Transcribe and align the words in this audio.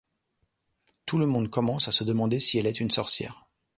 Tout 1.05 1.19
le 1.19 1.27
monde 1.27 1.51
commence 1.51 1.87
à 1.87 1.91
se 1.91 2.03
demander 2.03 2.39
si 2.39 2.57
elle 2.57 2.65
est 2.65 2.79
une 2.79 2.89
sorcière. 2.89 3.39